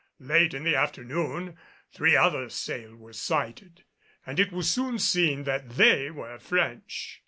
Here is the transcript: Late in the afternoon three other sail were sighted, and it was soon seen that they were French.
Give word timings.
Late 0.17 0.55
in 0.55 0.63
the 0.63 0.75
afternoon 0.75 1.57
three 1.91 2.15
other 2.15 2.49
sail 2.49 2.95
were 2.95 3.13
sighted, 3.13 3.83
and 4.25 4.39
it 4.39 4.51
was 4.51 4.67
soon 4.67 4.97
seen 4.97 5.43
that 5.43 5.69
they 5.77 6.09
were 6.09 6.39
French. 6.39 7.19